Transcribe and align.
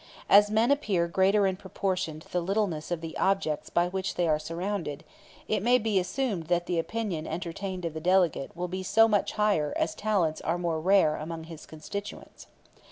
As 0.29 0.49
men 0.49 0.71
appear 0.71 1.07
greater 1.07 1.45
in 1.45 1.57
proportion 1.57 2.19
to 2.21 2.27
the 2.31 2.41
littleness 2.41 2.89
of 2.89 3.01
the 3.01 3.15
objects 3.19 3.69
by 3.69 3.87
which 3.87 4.15
they 4.15 4.27
are 4.27 4.39
surrounded, 4.39 5.03
it 5.47 5.61
may 5.61 5.77
be 5.77 5.99
assumed 5.99 6.45
that 6.47 6.65
the 6.65 6.79
opinion 6.79 7.27
entertained 7.27 7.85
of 7.85 7.93
the 7.93 8.01
delegate 8.01 8.57
will 8.57 8.67
be 8.67 8.81
so 8.81 9.07
much 9.07 9.33
the 9.33 9.37
higher 9.37 9.73
as 9.77 9.93
talents 9.93 10.41
are 10.41 10.57
more 10.57 10.81
rare 10.81 11.17
among 11.17 11.43
his 11.43 11.67
constituents. 11.67 12.47